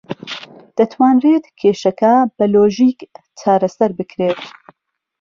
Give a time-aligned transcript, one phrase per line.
[0.77, 2.99] دەتوانرێت کێشەکە بە لۆژیک
[3.39, 4.41] چارەسەر بکرێت.